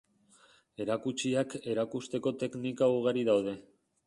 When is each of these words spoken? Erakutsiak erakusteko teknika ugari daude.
Erakutsiak 0.85 1.53
erakusteko 1.75 2.35
teknika 2.45 2.89
ugari 2.97 3.27
daude. 3.31 3.57